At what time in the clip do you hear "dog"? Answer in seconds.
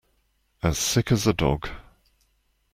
1.35-1.69